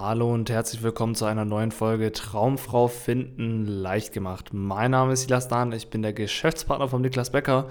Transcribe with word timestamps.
Hallo 0.00 0.32
und 0.32 0.48
herzlich 0.48 0.84
willkommen 0.84 1.16
zu 1.16 1.24
einer 1.24 1.44
neuen 1.44 1.72
Folge 1.72 2.12
Traumfrau 2.12 2.86
finden 2.86 3.66
leicht 3.66 4.12
gemacht. 4.12 4.50
Mein 4.52 4.92
Name 4.92 5.14
ist 5.14 5.22
Silas 5.22 5.48
Dahn, 5.48 5.72
ich 5.72 5.90
bin 5.90 6.02
der 6.02 6.12
Geschäftspartner 6.12 6.86
von 6.86 7.02
Niklas 7.02 7.32
Becker 7.32 7.66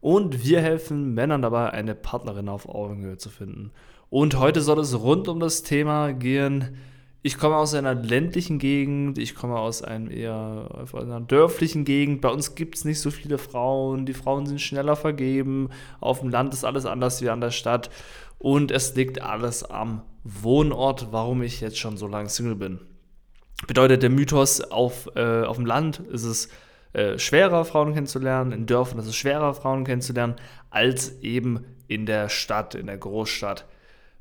und 0.00 0.42
wir 0.42 0.62
helfen 0.62 1.12
Männern 1.12 1.42
dabei, 1.42 1.68
eine 1.68 1.94
Partnerin 1.94 2.48
auf 2.48 2.66
Augenhöhe 2.66 3.18
zu 3.18 3.28
finden. 3.28 3.72
Und 4.08 4.38
heute 4.38 4.62
soll 4.62 4.78
es 4.78 4.98
rund 4.98 5.28
um 5.28 5.38
das 5.38 5.64
Thema 5.64 6.14
gehen. 6.14 6.78
Ich 7.26 7.38
komme 7.38 7.56
aus 7.56 7.74
einer 7.74 7.96
ländlichen 7.96 8.60
Gegend, 8.60 9.18
ich 9.18 9.34
komme 9.34 9.58
aus 9.58 9.82
einem 9.82 10.12
eher 10.12 10.86
einer 10.92 11.20
dörflichen 11.20 11.84
Gegend. 11.84 12.20
Bei 12.20 12.28
uns 12.28 12.54
gibt 12.54 12.76
es 12.76 12.84
nicht 12.84 13.00
so 13.00 13.10
viele 13.10 13.36
Frauen, 13.36 14.06
die 14.06 14.14
Frauen 14.14 14.46
sind 14.46 14.60
schneller 14.60 14.94
vergeben. 14.94 15.70
Auf 15.98 16.20
dem 16.20 16.28
Land 16.28 16.54
ist 16.54 16.62
alles 16.62 16.86
anders 16.86 17.20
wie 17.22 17.28
an 17.28 17.40
der 17.40 17.50
Stadt. 17.50 17.90
Und 18.38 18.70
es 18.70 18.94
liegt 18.94 19.22
alles 19.22 19.64
am 19.64 20.02
Wohnort, 20.22 21.08
warum 21.10 21.42
ich 21.42 21.60
jetzt 21.60 21.78
schon 21.78 21.96
so 21.96 22.06
lange 22.06 22.28
Single 22.28 22.54
bin. 22.54 22.78
Bedeutet 23.66 24.04
der 24.04 24.10
Mythos, 24.10 24.60
auf, 24.60 25.10
äh, 25.16 25.42
auf 25.42 25.56
dem 25.56 25.66
Land 25.66 25.98
ist 25.98 26.22
es 26.22 26.48
äh, 26.92 27.18
schwerer, 27.18 27.64
Frauen 27.64 27.92
kennenzulernen, 27.92 28.52
in 28.52 28.66
Dörfern 28.66 29.00
ist 29.00 29.08
es 29.08 29.16
schwerer, 29.16 29.52
Frauen 29.52 29.82
kennenzulernen, 29.82 30.36
als 30.70 31.20
eben 31.22 31.64
in 31.88 32.06
der 32.06 32.28
Stadt, 32.28 32.76
in 32.76 32.86
der 32.86 32.98
Großstadt, 32.98 33.66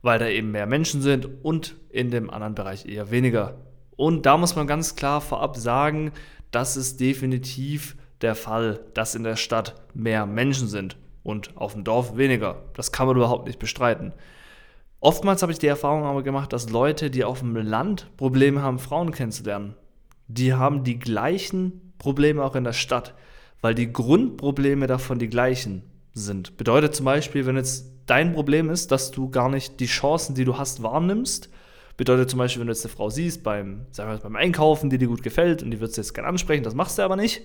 weil 0.05 0.19
da 0.19 0.27
eben 0.27 0.51
mehr 0.51 0.67
Menschen 0.67 1.01
sind 1.01 1.27
und 1.43 1.75
in 1.89 2.11
dem 2.11 2.29
anderen 2.29 2.53
Bereich 2.53 2.85
eher 2.85 3.09
weniger. 3.09 3.57
Und 3.95 4.27
da 4.27 4.37
muss 4.37 4.55
man 4.55 4.67
ganz 4.67 4.95
klar 4.95 5.19
vorab 5.19 5.57
sagen, 5.57 6.11
das 6.51 6.77
ist 6.77 6.99
definitiv 6.99 7.97
der 8.21 8.35
Fall, 8.35 8.81
dass 8.93 9.15
in 9.15 9.23
der 9.23 9.35
Stadt 9.35 9.73
mehr 9.95 10.27
Menschen 10.27 10.67
sind 10.67 10.95
und 11.23 11.57
auf 11.57 11.73
dem 11.73 11.83
Dorf 11.83 12.17
weniger. 12.17 12.65
Das 12.75 12.91
kann 12.91 13.07
man 13.07 13.15
überhaupt 13.15 13.47
nicht 13.47 13.57
bestreiten. 13.57 14.13
Oftmals 14.99 15.41
habe 15.41 15.51
ich 15.51 15.57
die 15.57 15.65
Erfahrung 15.65 16.03
aber 16.03 16.21
gemacht, 16.21 16.53
dass 16.53 16.69
Leute, 16.69 17.09
die 17.09 17.23
auf 17.23 17.39
dem 17.39 17.55
Land 17.55 18.15
Probleme 18.15 18.61
haben, 18.61 18.77
Frauen 18.77 19.09
kennenzulernen, 19.11 19.73
die 20.27 20.53
haben 20.53 20.83
die 20.83 20.99
gleichen 20.99 21.93
Probleme 21.97 22.43
auch 22.43 22.55
in 22.55 22.63
der 22.63 22.73
Stadt, 22.73 23.15
weil 23.59 23.73
die 23.73 23.91
Grundprobleme 23.91 24.85
davon 24.85 25.17
die 25.17 25.29
gleichen 25.29 25.81
sind. 26.13 26.57
Bedeutet 26.57 26.93
zum 26.93 27.05
Beispiel, 27.05 27.47
wenn 27.47 27.55
jetzt 27.55 27.94
dein 28.05 28.33
Problem 28.33 28.69
ist, 28.69 28.91
dass 28.91 29.11
du 29.11 29.29
gar 29.29 29.49
nicht 29.49 29.79
die 29.79 29.85
Chancen, 29.85 30.35
die 30.35 30.45
du 30.45 30.57
hast, 30.57 30.83
wahrnimmst, 30.83 31.49
bedeutet 31.97 32.29
zum 32.29 32.39
Beispiel, 32.39 32.61
wenn 32.61 32.67
du 32.67 32.73
jetzt 32.73 32.85
eine 32.85 32.93
Frau 32.93 33.09
siehst 33.09 33.43
beim, 33.43 33.85
sagen 33.91 34.09
wir 34.09 34.15
mal, 34.15 34.21
beim 34.21 34.35
Einkaufen, 34.35 34.89
die 34.89 34.97
dir 34.97 35.07
gut 35.07 35.23
gefällt 35.23 35.63
und 35.63 35.71
die 35.71 35.79
wird 35.79 35.95
jetzt 35.95 36.13
gerne 36.13 36.27
ansprechen, 36.27 36.63
das 36.63 36.75
machst 36.75 36.97
du 36.97 37.03
aber 37.03 37.15
nicht, 37.15 37.43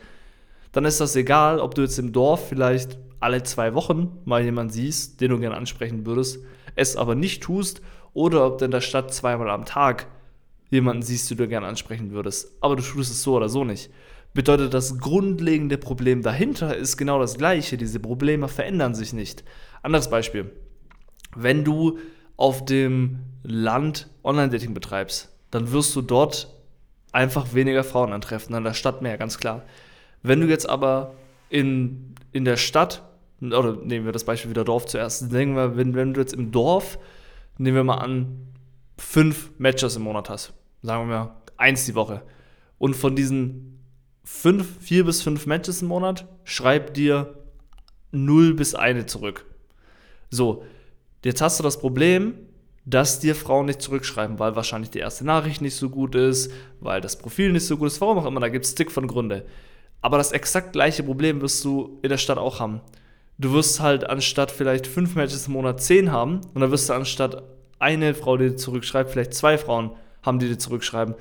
dann 0.73 0.85
ist 0.85 1.01
das 1.01 1.17
egal, 1.17 1.61
ob 1.61 1.75
du 1.75 1.83
jetzt 1.83 1.99
im 1.99 2.13
Dorf 2.13 2.49
vielleicht 2.49 2.99
alle 3.21 3.43
zwei 3.43 3.75
Wochen 3.75 4.19
mal 4.25 4.43
jemanden 4.43 4.73
siehst, 4.73 5.21
den 5.21 5.31
du 5.31 5.39
gerne 5.39 5.57
ansprechen 5.57 6.07
würdest, 6.07 6.41
es 6.75 6.97
aber 6.97 7.15
nicht 7.15 7.43
tust, 7.43 7.83
oder 8.13 8.47
ob 8.47 8.59
du 8.59 8.65
in 8.65 8.71
der 8.71 8.81
Stadt 8.81 9.15
zweimal 9.15 9.51
am 9.51 9.65
Tag 9.65 10.07
jemanden 10.71 11.03
siehst, 11.03 11.31
den 11.31 11.39
du 11.39 11.49
gerne 11.49 11.67
ansprechen 11.67 12.11
würdest, 12.11 12.57
aber 12.61 12.77
du 12.77 12.83
tust 12.83 13.11
es 13.11 13.23
so 13.23 13.37
oder 13.37 13.49
so 13.49 13.65
nicht. 13.65 13.91
Bedeutet, 14.33 14.75
das 14.75 14.99
grundlegende 14.99 15.77
Problem 15.77 16.23
dahinter 16.23 16.77
ist 16.77 16.97
genau 16.97 17.19
das 17.19 17.37
gleiche. 17.37 17.77
Diese 17.77 17.99
Probleme 17.99 18.47
verändern 18.49 18.95
sich 18.95 19.13
nicht. 19.13 19.45
Anderes 19.83 20.09
Beispiel. 20.09 20.53
Wenn 21.35 21.65
du 21.65 21.99
auf 22.37 22.65
dem 22.65 23.21
Land 23.43 24.09
Online-Dating 24.23 24.73
betreibst, 24.73 25.35
dann 25.51 25.73
wirst 25.73 25.95
du 25.97 26.03
dort 26.03 26.55
einfach 27.13 27.55
weniger 27.55 27.83
Frauen 27.83 28.13
antreffen, 28.13 28.55
in 28.55 28.65
der 28.65 28.75
Stadt 28.75 29.03
mehr, 29.03 29.19
ganz 29.19 29.39
klar. 29.39 29.65
Wenn 30.23 30.41
du 30.41 30.47
jetzt 30.47 30.69
aber 30.69 31.15
in, 31.49 32.15
in 32.33 32.45
der 32.45 32.57
Stadt, 32.57 33.03
oder 33.41 33.77
nehmen 33.77 34.05
wir 34.05 34.13
das 34.13 34.25
Beispiel 34.25 34.51
wieder 34.51 34.65
Dorf 34.65 34.87
zuerst, 34.87 35.33
denken 35.33 35.57
wir, 35.57 35.77
wenn, 35.77 35.95
wenn 35.95 36.15
du 36.15 36.21
jetzt 36.21 36.35
im 36.35 36.53
Dorf, 36.53 36.99
nehmen 37.59 37.77
wir 37.77 37.85
mal 37.85 37.99
an, 37.99 38.47
fünf 38.97 39.51
Matches 39.59 39.97
im 39.97 40.03
Monat 40.03 40.31
hast, 40.31 40.53
sagen 40.83 41.09
wir 41.09 41.17
mal 41.17 41.37
eins 41.57 41.85
die 41.87 41.95
Woche, 41.95 42.23
und 42.79 42.95
von 42.95 43.17
diesen 43.17 43.80
fünf, 44.25 44.67
vier 44.81 45.05
bis 45.05 45.23
fünf 45.23 45.47
Matches 45.47 45.83
im 45.83 45.89
Monat, 45.89 46.27
schreib 46.45 46.95
dir 46.95 47.39
null 48.13 48.55
bis 48.55 48.75
eine 48.75 49.07
zurück. 49.07 49.47
So, 50.31 50.65
jetzt 51.25 51.41
hast 51.41 51.59
du 51.59 51.63
das 51.63 51.79
Problem, 51.81 52.35
dass 52.85 53.21
dir 53.21 53.35
Frauen 53.35 53.67
nicht 53.67 53.83
zurückschreiben, 53.83 54.39
weil 54.39 54.57
wahrscheinlich 54.57 54.91
die 54.91 54.99
erste 54.99 55.25
Nachricht 55.25 55.61
nicht 55.61 55.77
so 55.77 55.91
gut 55.91 56.15
ist, 56.15 56.51
weil 56.81 57.01
das 57.01 57.19
Profil 57.19 57.53
nicht 57.53 57.67
so 57.67 57.77
gut 57.77 57.89
ist, 57.89 58.01
warum 58.01 58.19
auch 58.19 58.27
immer, 58.27 58.41
da 58.41 58.49
gibt 58.49 58.65
es 58.65 58.75
dick 58.75 58.91
von 58.91 59.07
Gründe. 59.07 59.45
Aber 60.03 60.19
das 60.19 60.33
exakt 60.33 60.73
gleiche 60.73 61.03
Problem 61.03 61.41
wirst 61.41 61.65
du 61.65 61.99
in 62.03 62.09
der 62.09 62.17
Stadt 62.17 62.39
auch 62.39 62.59
haben. 62.59 62.81
Du 63.39 63.53
wirst 63.53 63.81
halt 63.81 64.09
anstatt 64.09 64.51
vielleicht 64.51 64.87
fünf 64.87 65.15
Matches 65.15 65.47
im 65.47 65.55
Monat 65.55 65.83
zehn 65.83 66.11
haben 66.11 66.41
und 66.55 66.61
dann 66.61 66.71
wirst 66.71 66.89
du 66.89 66.95
anstatt 66.95 67.43
eine 67.79 68.15
Frau, 68.15 68.37
die 68.37 68.51
dir 68.51 68.57
zurückschreibt, 68.57 69.11
vielleicht 69.11 69.35
zwei 69.35 69.59
Frauen 69.59 69.93
haben, 70.23 70.39
die 70.39 70.49
dir 70.49 70.59
zurückschreiben. 70.59 71.15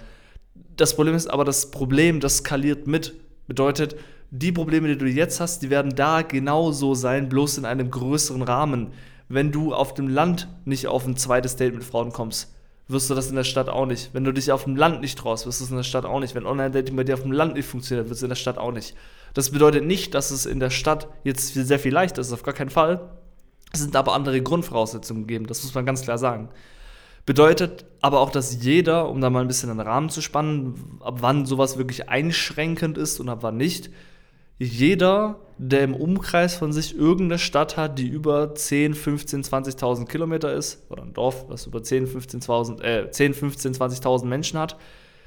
Das 0.79 0.95
Problem 0.95 1.13
ist 1.13 1.29
aber, 1.29 1.43
das 1.43 1.71
Problem, 1.71 2.21
das 2.21 2.37
skaliert 2.37 2.87
mit. 2.87 3.13
Bedeutet, 3.47 3.97
die 4.31 4.53
Probleme, 4.53 4.87
die 4.87 4.97
du 4.97 5.07
jetzt 5.07 5.41
hast, 5.41 5.61
die 5.61 5.69
werden 5.69 5.93
da 5.93 6.21
genauso 6.21 6.93
sein, 6.93 7.27
bloß 7.27 7.57
in 7.57 7.65
einem 7.65 7.91
größeren 7.91 8.43
Rahmen. 8.43 8.93
Wenn 9.27 9.51
du 9.51 9.73
auf 9.73 9.93
dem 9.93 10.07
Land 10.07 10.47
nicht 10.63 10.87
auf 10.87 11.05
ein 11.05 11.17
zweites 11.17 11.57
Date 11.57 11.73
mit 11.73 11.83
Frauen 11.83 12.13
kommst, 12.13 12.55
wirst 12.87 13.09
du 13.09 13.13
das 13.13 13.27
in 13.27 13.35
der 13.35 13.43
Stadt 13.43 13.67
auch 13.67 13.87
nicht. 13.87 14.11
Wenn 14.13 14.23
du 14.23 14.31
dich 14.31 14.53
auf 14.53 14.63
dem 14.63 14.77
Land 14.77 15.01
nicht 15.01 15.19
traust, 15.19 15.45
wirst 15.45 15.59
du 15.59 15.65
es 15.65 15.69
in 15.69 15.75
der 15.75 15.83
Stadt 15.83 16.05
auch 16.05 16.21
nicht. 16.21 16.33
Wenn 16.33 16.45
Online-Dating 16.45 16.95
bei 16.95 17.03
dir 17.03 17.15
auf 17.15 17.23
dem 17.23 17.33
Land 17.33 17.55
nicht 17.55 17.67
funktioniert, 17.67 18.07
wird 18.07 18.15
es 18.15 18.23
in 18.23 18.29
der 18.29 18.35
Stadt 18.35 18.57
auch 18.57 18.71
nicht. 18.71 18.95
Das 19.33 19.51
bedeutet 19.51 19.83
nicht, 19.83 20.13
dass 20.13 20.31
es 20.31 20.45
in 20.45 20.61
der 20.61 20.69
Stadt 20.69 21.09
jetzt 21.25 21.53
sehr 21.55 21.79
viel 21.79 21.93
leichter 21.93 22.21
ist, 22.21 22.31
auf 22.31 22.43
gar 22.43 22.53
keinen 22.53 22.69
Fall. 22.69 23.09
Es 23.73 23.81
sind 23.81 23.97
aber 23.97 24.13
andere 24.13 24.41
Grundvoraussetzungen 24.41 25.27
gegeben, 25.27 25.45
das 25.45 25.61
muss 25.61 25.75
man 25.75 25.85
ganz 25.85 26.03
klar 26.03 26.17
sagen. 26.17 26.47
Bedeutet 27.29 27.85
aber 28.01 28.21
auch, 28.21 28.31
dass 28.31 28.63
jeder, 28.63 29.07
um 29.07 29.21
da 29.21 29.29
mal 29.29 29.41
ein 29.41 29.47
bisschen 29.47 29.69
den 29.69 29.79
Rahmen 29.79 30.09
zu 30.09 30.19
spannen, 30.19 30.97
ab 30.99 31.17
wann 31.19 31.45
sowas 31.45 31.77
wirklich 31.77 32.09
einschränkend 32.09 32.97
ist 32.97 33.19
und 33.19 33.29
ab 33.29 33.43
wann 33.43 33.55
nicht, 33.55 33.91
jeder, 34.57 35.39
der 35.59 35.83
im 35.83 35.93
Umkreis 35.93 36.55
von 36.55 36.73
sich 36.73 36.97
irgendeine 36.97 37.37
Stadt 37.37 37.77
hat, 37.77 37.99
die 37.99 38.07
über 38.07 38.55
10, 38.55 38.95
15, 38.95 39.43
20.000 39.43 40.07
Kilometer 40.07 40.51
ist, 40.51 40.89
oder 40.89 41.03
ein 41.03 41.13
Dorf, 41.13 41.45
das 41.47 41.67
über 41.67 41.83
10, 41.83 42.07
15, 42.07 42.41
20, 42.41 42.83
äh, 42.83 43.11
10 43.11 43.35
15, 43.35 43.75
20.000 43.75 44.25
Menschen 44.25 44.57
hat, 44.57 44.77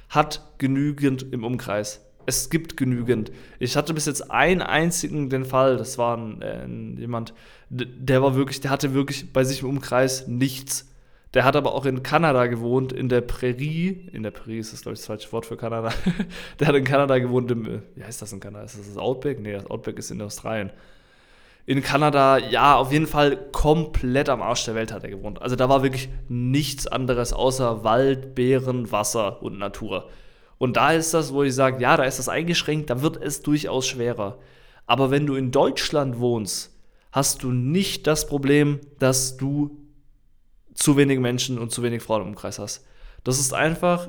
hat 0.09 0.45
genügend 0.59 1.25
im 1.33 1.45
Umkreis. 1.45 2.05
Es 2.27 2.51
gibt 2.51 2.77
genügend. 2.77 3.31
Ich 3.61 3.77
hatte 3.77 3.95
bis 3.95 4.07
jetzt 4.07 4.29
einen 4.29 4.61
einzigen 4.61 5.31
den 5.31 5.45
Fall, 5.45 5.77
das 5.77 5.99
war 5.99 6.17
ein, 6.17 6.43
äh, 6.43 7.01
jemand, 7.01 7.33
der 7.71 8.23
war 8.23 8.35
wirklich, 8.35 8.61
der 8.61 8.73
hatte 8.73 8.93
wirklich 8.93 9.33
bei 9.33 9.45
sich 9.45 9.63
im 9.63 9.69
Umkreis 9.69 10.27
nichts 10.27 10.89
der 11.35 11.45
hat 11.45 11.57
aber 11.57 11.75
auch 11.75 11.87
in 11.87 12.03
Kanada 12.03 12.47
gewohnt, 12.47 12.93
in 12.93 13.09
der 13.09 13.23
Prärie. 13.23 14.09
In 14.13 14.23
der 14.23 14.33
Prärie 14.33 14.59
ist 14.59 14.73
das, 14.73 14.83
glaube 14.83 14.95
ich, 14.95 15.01
das 15.01 15.07
falsche 15.07 15.33
Wort 15.33 15.47
für 15.47 15.57
Kanada. 15.57 15.91
der 16.61 16.69
hat 16.69 16.75
in 16.75 16.85
Kanada 16.85 17.19
gewohnt, 17.19 17.51
im, 17.51 17.83
wie 17.95 18.05
heißt 18.05 18.21
das 18.21 18.33
in 18.33 18.41
Kanada? 18.41 18.65
Ist 18.65 18.79
das 18.79 18.89
das 18.89 18.99
Outback? 18.99 19.41
Nee, 19.41 19.53
das 19.53 19.67
Outback 19.67 19.99
ist 19.99 20.11
in 20.11 20.21
Australien. 20.21 20.71
In 21.65 21.81
Kanada, 21.83 22.39
ja, 22.39 22.77
auf 22.77 22.93
jeden 22.93 23.07
Fall 23.07 23.37
komplett 23.53 24.29
am 24.29 24.43
Arsch 24.43 24.65
der 24.65 24.75
Welt 24.75 24.93
hat 24.93 25.05
er 25.05 25.11
gewohnt. 25.11 25.41
Also 25.41 25.57
da 25.57 25.69
war 25.69 25.83
wirklich 25.83 26.09
nichts 26.29 26.87
anderes 26.87 27.33
außer 27.33 27.85
Wald, 27.85 28.35
Beeren, 28.35 28.91
Wasser 28.91 29.43
und 29.43 29.59
Natur. 29.59 30.09
Und 30.59 30.77
da 30.77 30.93
ist 30.93 31.15
das, 31.15 31.33
wo 31.33 31.45
ich 31.45 31.55
sage, 31.55 31.81
ja, 31.81 31.97
da 31.97 32.05
ist 32.05 32.19
das 32.19 32.29
eingeschränkt, 32.29 32.91
da 32.91 33.01
wird 33.01 33.17
es 33.17 33.43
durchaus 33.43 33.87
schwerer. 33.87 34.39
Aber 34.87 35.11
wenn 35.11 35.27
du 35.27 35.35
in 35.37 35.51
Deutschland 35.51 36.19
wohnst, 36.19 36.77
hast 37.13 37.43
du 37.43 37.53
nicht 37.53 38.07
das 38.07 38.27
Problem, 38.27 38.81
dass 38.99 39.37
du 39.37 39.82
zu 40.75 40.97
wenig 40.97 41.19
Menschen 41.21 41.59
und 41.59 41.71
zu 41.71 41.83
wenig 41.83 42.03
Frauen 42.03 42.23
im 42.23 42.29
Umkreis 42.29 42.59
hast. 42.59 42.85
Das 43.25 43.39
ist 43.39 43.55
einfach 43.55 44.09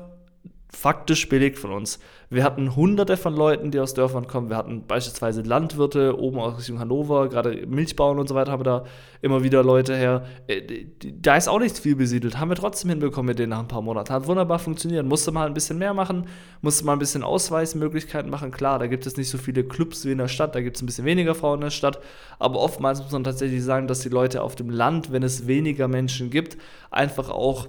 faktisch 0.74 1.28
belegt 1.28 1.58
von 1.58 1.72
uns. 1.72 1.98
Wir 2.30 2.42
hatten 2.42 2.74
hunderte 2.74 3.16
von 3.16 3.34
Leuten, 3.34 3.70
die 3.70 3.78
aus 3.78 3.94
Dörfern 3.94 4.26
kommen. 4.26 4.50
Wir 4.50 4.56
hatten 4.56 4.86
beispielsweise 4.86 5.42
Landwirte 5.42 6.18
oben 6.18 6.38
aus 6.38 6.58
Richtung 6.58 6.80
Hannover, 6.80 7.28
gerade 7.28 7.66
Milchbauern 7.66 8.18
und 8.18 8.28
so 8.28 8.34
weiter, 8.34 8.50
haben 8.50 8.64
da 8.64 8.84
immer 9.22 9.44
wieder 9.44 9.62
Leute 9.62 9.94
her. 9.94 10.24
Äh, 10.48 10.86
da 11.00 11.36
ist 11.36 11.48
auch 11.48 11.60
nichts 11.60 11.78
viel 11.78 11.94
besiedelt. 11.94 12.38
Haben 12.38 12.50
wir 12.50 12.56
trotzdem 12.56 12.90
hinbekommen 12.90 13.28
mit 13.28 13.38
denen 13.38 13.50
nach 13.50 13.60
ein 13.60 13.68
paar 13.68 13.82
Monaten. 13.82 14.12
Hat 14.12 14.26
wunderbar 14.26 14.58
funktioniert. 14.58 15.06
Musste 15.06 15.30
mal 15.30 15.46
ein 15.46 15.54
bisschen 15.54 15.78
mehr 15.78 15.94
machen, 15.94 16.26
musste 16.60 16.84
mal 16.84 16.94
ein 16.94 16.98
bisschen 16.98 17.22
Ausweismöglichkeiten 17.22 18.30
machen. 18.30 18.50
Klar, 18.50 18.78
da 18.78 18.86
gibt 18.88 19.06
es 19.06 19.16
nicht 19.16 19.30
so 19.30 19.38
viele 19.38 19.62
Clubs 19.62 20.04
wie 20.04 20.12
in 20.12 20.18
der 20.18 20.28
Stadt, 20.28 20.54
da 20.54 20.60
gibt 20.60 20.76
es 20.76 20.82
ein 20.82 20.86
bisschen 20.86 21.04
weniger 21.04 21.34
Frauen 21.34 21.58
in 21.58 21.64
der 21.66 21.70
Stadt. 21.70 22.00
Aber 22.38 22.58
oftmals 22.58 23.00
muss 23.00 23.12
man 23.12 23.22
tatsächlich 23.22 23.62
sagen, 23.62 23.86
dass 23.86 24.00
die 24.00 24.08
Leute 24.08 24.42
auf 24.42 24.56
dem 24.56 24.70
Land, 24.70 25.12
wenn 25.12 25.22
es 25.22 25.46
weniger 25.46 25.88
Menschen 25.88 26.30
gibt, 26.30 26.58
einfach 26.90 27.30
auch 27.30 27.68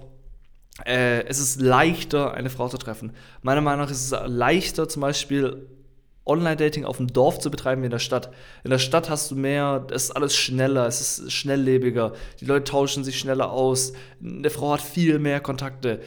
äh, 0.83 1.23
es 1.25 1.39
ist 1.39 1.61
leichter, 1.61 2.33
eine 2.33 2.49
Frau 2.49 2.67
zu 2.67 2.77
treffen. 2.77 3.13
Meiner 3.41 3.61
Meinung 3.61 3.85
nach 3.85 3.91
ist 3.91 4.11
es 4.11 4.19
leichter, 4.27 4.89
zum 4.89 5.01
Beispiel 5.01 5.67
Online-Dating 6.25 6.85
auf 6.85 6.97
dem 6.97 7.07
Dorf 7.07 7.39
zu 7.39 7.51
betreiben 7.51 7.81
wie 7.81 7.85
in 7.85 7.91
der 7.91 7.99
Stadt. 7.99 8.31
In 8.63 8.71
der 8.71 8.79
Stadt 8.79 9.09
hast 9.09 9.29
du 9.31 9.35
mehr, 9.35 9.85
es 9.91 10.05
ist 10.05 10.11
alles 10.11 10.35
schneller, 10.35 10.87
es 10.87 11.01
ist 11.01 11.31
schnelllebiger, 11.31 12.13
die 12.39 12.45
Leute 12.45 12.63
tauschen 12.63 13.03
sich 13.03 13.19
schneller 13.19 13.51
aus, 13.51 13.93
eine 14.23 14.49
Frau 14.49 14.73
hat 14.73 14.81
viel 14.81 15.19
mehr 15.19 15.39
Kontakte. 15.39 16.01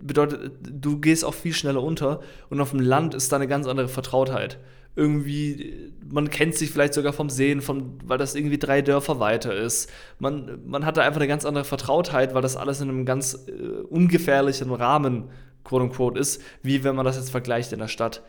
bedeutet, 0.00 0.52
du 0.60 0.98
gehst 0.98 1.24
auch 1.24 1.34
viel 1.34 1.54
schneller 1.54 1.82
unter 1.82 2.20
und 2.48 2.60
auf 2.60 2.70
dem 2.70 2.80
Land 2.80 3.14
ist 3.14 3.30
da 3.30 3.36
eine 3.36 3.48
ganz 3.48 3.66
andere 3.66 3.88
Vertrautheit. 3.88 4.58
Irgendwie, 4.96 5.92
man 6.10 6.30
kennt 6.30 6.56
sich 6.56 6.70
vielleicht 6.70 6.94
sogar 6.94 7.12
vom 7.12 7.30
Sehen, 7.30 7.60
von, 7.60 8.00
weil 8.04 8.18
das 8.18 8.34
irgendwie 8.34 8.58
drei 8.58 8.82
Dörfer 8.82 9.20
weiter 9.20 9.54
ist. 9.54 9.88
Man, 10.18 10.58
man 10.66 10.84
hat 10.84 10.96
da 10.96 11.02
einfach 11.02 11.20
eine 11.20 11.28
ganz 11.28 11.44
andere 11.44 11.64
Vertrautheit, 11.64 12.34
weil 12.34 12.42
das 12.42 12.56
alles 12.56 12.80
in 12.80 12.88
einem 12.88 13.06
ganz 13.06 13.46
äh, 13.46 13.82
ungefährlichen 13.88 14.72
Rahmen, 14.72 15.30
quote 15.62 15.84
unquote, 15.84 16.18
ist, 16.18 16.42
wie 16.64 16.82
wenn 16.82 16.96
man 16.96 17.04
das 17.04 17.16
jetzt 17.16 17.30
vergleicht 17.30 17.72
in 17.72 17.78
der 17.78 17.86
Stadt. 17.86 18.22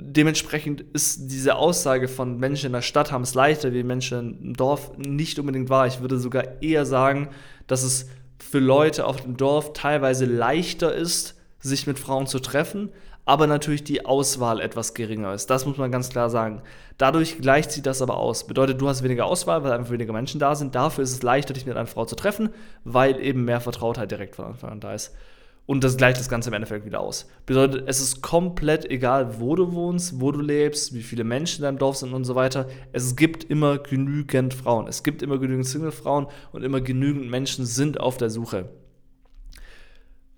Dementsprechend 0.00 0.80
ist 0.80 1.30
diese 1.30 1.56
Aussage 1.56 2.08
von 2.08 2.38
Menschen 2.38 2.66
in 2.66 2.72
der 2.72 2.82
Stadt 2.82 3.12
haben 3.12 3.22
es 3.22 3.34
leichter 3.34 3.72
wie 3.72 3.82
Menschen 3.82 4.40
im 4.42 4.54
Dorf 4.54 4.96
nicht 4.96 5.38
unbedingt 5.38 5.70
wahr. 5.70 5.86
Ich 5.86 6.00
würde 6.00 6.18
sogar 6.18 6.62
eher 6.62 6.86
sagen, 6.86 7.28
dass 7.66 7.82
es 7.82 8.06
für 8.38 8.58
Leute 8.58 9.06
auf 9.06 9.20
dem 9.20 9.36
Dorf 9.36 9.72
teilweise 9.72 10.24
leichter 10.24 10.94
ist, 10.94 11.36
sich 11.60 11.86
mit 11.86 11.98
Frauen 11.98 12.26
zu 12.26 12.38
treffen, 12.38 12.90
aber 13.24 13.46
natürlich 13.46 13.84
die 13.84 14.06
Auswahl 14.06 14.60
etwas 14.60 14.94
geringer 14.94 15.34
ist. 15.34 15.50
Das 15.50 15.66
muss 15.66 15.76
man 15.76 15.92
ganz 15.92 16.08
klar 16.08 16.30
sagen. 16.30 16.62
Dadurch 16.96 17.38
gleicht 17.40 17.72
sich 17.72 17.82
das 17.82 18.00
aber 18.00 18.16
aus. 18.16 18.46
Bedeutet, 18.46 18.80
du 18.80 18.88
hast 18.88 19.02
weniger 19.02 19.26
Auswahl, 19.26 19.62
weil 19.64 19.72
einfach 19.72 19.92
weniger 19.92 20.12
Menschen 20.12 20.40
da 20.40 20.54
sind. 20.54 20.74
Dafür 20.74 21.04
ist 21.04 21.12
es 21.12 21.22
leichter, 21.22 21.52
dich 21.52 21.66
mit 21.66 21.76
einer 21.76 21.86
Frau 21.86 22.06
zu 22.06 22.16
treffen, 22.16 22.50
weil 22.84 23.20
eben 23.20 23.44
mehr 23.44 23.60
Vertrautheit 23.60 24.10
direkt 24.10 24.36
von 24.36 24.46
Anfang 24.46 24.70
an 24.70 24.80
da 24.80 24.94
ist. 24.94 25.14
Und 25.68 25.84
das 25.84 25.98
gleicht 25.98 26.18
das 26.18 26.30
Ganze 26.30 26.48
im 26.48 26.54
Endeffekt 26.54 26.86
wieder 26.86 27.00
aus. 27.00 27.28
Bedeutet, 27.44 27.84
es 27.86 28.00
ist 28.00 28.22
komplett 28.22 28.90
egal, 28.90 29.38
wo 29.38 29.54
du 29.54 29.74
wohnst, 29.74 30.18
wo 30.18 30.32
du 30.32 30.40
lebst, 30.40 30.94
wie 30.94 31.02
viele 31.02 31.24
Menschen 31.24 31.58
in 31.58 31.64
deinem 31.64 31.76
Dorf 31.76 31.96
sind 31.96 32.14
und 32.14 32.24
so 32.24 32.34
weiter. 32.34 32.66
Es 32.92 33.16
gibt 33.16 33.44
immer 33.44 33.76
genügend 33.76 34.54
Frauen. 34.54 34.86
Es 34.86 35.02
gibt 35.02 35.20
immer 35.20 35.36
genügend 35.36 35.66
Single-Frauen 35.66 36.28
und 36.52 36.62
immer 36.62 36.80
genügend 36.80 37.28
Menschen 37.28 37.66
sind 37.66 38.00
auf 38.00 38.16
der 38.16 38.30
Suche. 38.30 38.70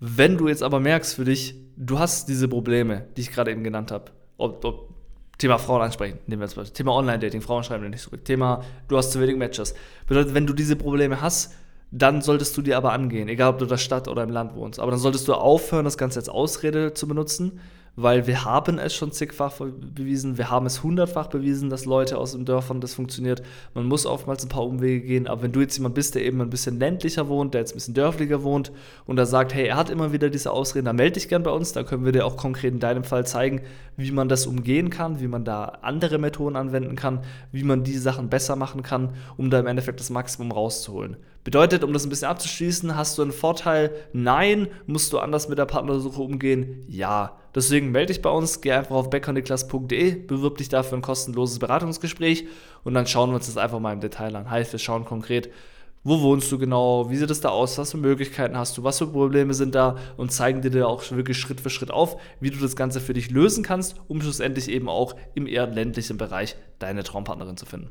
Wenn 0.01 0.37
du 0.37 0.49
jetzt 0.49 0.63
aber 0.63 0.81
merkst 0.81 1.15
für 1.15 1.23
dich, 1.23 1.55
du 1.77 1.97
hast 1.97 2.27
diese 2.27 2.49
Probleme, 2.49 3.05
die 3.15 3.21
ich 3.21 3.31
gerade 3.31 3.51
eben 3.51 3.63
genannt 3.63 3.93
habe, 3.93 4.11
ob, 4.35 4.65
ob 4.65 4.93
Thema 5.37 5.59
Frauen 5.59 5.81
ansprechen, 5.81 6.19
nehmen 6.27 6.41
wir 6.41 6.47
jetzt 6.47 6.57
mal. 6.57 6.65
Thema 6.65 6.91
Online-Dating, 6.91 7.39
Frauen 7.39 7.63
schreiben 7.63 7.83
dir 7.83 7.89
nicht 7.89 8.11
gut. 8.11 8.25
Thema, 8.25 8.65
du 8.89 8.97
hast 8.97 9.13
zu 9.13 9.21
wenig 9.21 9.37
Matches. 9.37 9.75
Bedeutet, 10.07 10.33
wenn 10.33 10.45
du 10.45 10.51
diese 10.51 10.75
Probleme 10.75 11.21
hast, 11.21 11.53
dann 11.91 12.21
solltest 12.21 12.55
du 12.57 12.61
die 12.61 12.73
aber 12.73 12.93
angehen, 12.93 13.27
egal 13.27 13.51
ob 13.51 13.57
du 13.59 13.65
in 13.65 13.69
der 13.69 13.77
Stadt 13.77 14.07
oder 14.07 14.23
im 14.23 14.29
Land 14.29 14.55
wohnst. 14.55 14.79
Aber 14.79 14.91
dann 14.91 14.99
solltest 14.99 15.27
du 15.27 15.33
aufhören, 15.33 15.85
das 15.85 15.97
Ganze 15.97 16.19
als 16.19 16.29
Ausrede 16.29 16.93
zu 16.93 17.07
benutzen 17.07 17.59
weil 17.95 18.25
wir 18.25 18.45
haben 18.45 18.79
es 18.79 18.95
schon 18.95 19.11
zigfach 19.11 19.53
bewiesen, 19.59 20.37
wir 20.37 20.49
haben 20.49 20.65
es 20.65 20.81
hundertfach 20.81 21.27
bewiesen, 21.27 21.69
dass 21.69 21.85
Leute 21.85 22.17
aus 22.17 22.31
den 22.31 22.45
Dörfern 22.45 22.79
das 22.79 22.93
funktioniert. 22.93 23.43
Man 23.73 23.85
muss 23.85 24.05
oftmals 24.05 24.43
ein 24.43 24.49
paar 24.49 24.65
Umwege 24.65 25.05
gehen, 25.05 25.27
aber 25.27 25.43
wenn 25.43 25.51
du 25.51 25.59
jetzt 25.59 25.75
jemand 25.75 25.95
bist, 25.95 26.15
der 26.15 26.23
eben 26.23 26.41
ein 26.41 26.49
bisschen 26.49 26.79
ländlicher 26.79 27.27
wohnt, 27.27 27.53
der 27.53 27.61
jetzt 27.61 27.73
ein 27.73 27.75
bisschen 27.75 27.93
dörflicher 27.93 28.43
wohnt 28.43 28.71
und 29.05 29.17
da 29.17 29.25
sagt, 29.25 29.53
hey, 29.53 29.67
er 29.67 29.75
hat 29.75 29.89
immer 29.89 30.13
wieder 30.13 30.29
diese 30.29 30.51
Ausreden, 30.51 30.85
dann 30.85 30.95
melde 30.95 31.13
dich 31.13 31.27
gern 31.27 31.43
bei 31.43 31.51
uns, 31.51 31.73
da 31.73 31.83
können 31.83 32.05
wir 32.05 32.13
dir 32.13 32.25
auch 32.25 32.37
konkret 32.37 32.73
in 32.73 32.79
deinem 32.79 33.03
Fall 33.03 33.25
zeigen, 33.25 33.61
wie 33.97 34.11
man 34.11 34.29
das 34.29 34.47
umgehen 34.47 34.89
kann, 34.89 35.19
wie 35.19 35.27
man 35.27 35.43
da 35.43 35.65
andere 35.81 36.17
Methoden 36.17 36.55
anwenden 36.55 36.95
kann, 36.95 37.19
wie 37.51 37.63
man 37.63 37.83
die 37.83 37.97
Sachen 37.97 38.29
besser 38.29 38.55
machen 38.55 38.83
kann, 38.83 39.09
um 39.35 39.49
da 39.49 39.59
im 39.59 39.67
Endeffekt 39.67 39.99
das 39.99 40.09
Maximum 40.09 40.53
rauszuholen. 40.53 41.17
Bedeutet, 41.43 41.83
um 41.83 41.91
das 41.91 42.05
ein 42.05 42.09
bisschen 42.09 42.27
abzuschließen, 42.27 42.95
hast 42.95 43.17
du 43.17 43.23
einen 43.23 43.31
Vorteil? 43.31 43.91
Nein. 44.13 44.67
Musst 44.85 45.11
du 45.11 45.19
anders 45.19 45.49
mit 45.49 45.57
der 45.57 45.65
Partnersuche 45.65 46.21
umgehen? 46.21 46.85
Ja. 46.87 47.37
Deswegen 47.53 47.91
melde 47.91 48.13
dich 48.13 48.21
bei 48.21 48.29
uns, 48.29 48.61
geh 48.61 48.71
einfach 48.71 48.95
auf 48.95 49.09
beckerniklas.de, 49.09 50.15
bewirb 50.15 50.57
dich 50.57 50.69
dafür 50.69 50.97
ein 50.97 51.01
kostenloses 51.01 51.59
Beratungsgespräch 51.59 52.45
und 52.83 52.93
dann 52.93 53.07
schauen 53.07 53.31
wir 53.31 53.35
uns 53.35 53.47
das 53.47 53.57
einfach 53.57 53.79
mal 53.79 53.91
im 53.91 53.99
Detail 53.99 54.35
an. 54.37 54.49
Heißt, 54.49 54.71
wir 54.71 54.79
schauen 54.79 55.03
konkret, 55.03 55.49
wo 56.03 56.21
wohnst 56.21 56.51
du 56.51 56.57
genau, 56.57 57.09
wie 57.09 57.17
sieht 57.17 57.29
es 57.29 57.41
da 57.41 57.49
aus, 57.49 57.77
was 57.77 57.91
für 57.91 57.97
Möglichkeiten 57.97 58.57
hast 58.57 58.77
du, 58.77 58.83
was 58.83 58.99
für 58.99 59.07
Probleme 59.07 59.53
sind 59.53 59.75
da 59.75 59.97
und 60.17 60.31
zeigen 60.31 60.61
dir 60.61 60.87
auch 60.87 61.03
wirklich 61.11 61.37
Schritt 61.37 61.59
für 61.59 61.69
Schritt 61.69 61.91
auf, 61.91 62.19
wie 62.39 62.51
du 62.51 62.57
das 62.57 62.75
Ganze 62.75 63.01
für 63.01 63.13
dich 63.13 63.29
lösen 63.29 63.63
kannst, 63.63 63.97
um 64.07 64.21
schlussendlich 64.21 64.69
eben 64.69 64.87
auch 64.87 65.15
im 65.35 65.45
eher 65.45 65.67
ländlichen 65.67 66.17
Bereich 66.17 66.55
deine 66.79 67.03
Traumpartnerin 67.03 67.57
zu 67.57 67.65
finden. 67.65 67.89